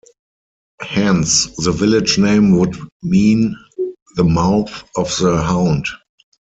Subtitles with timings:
[0.81, 3.55] Hence the village name would mean
[4.15, 5.85] "The Mouth of the Hound".